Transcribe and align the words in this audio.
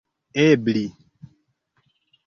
ebli 0.45 0.83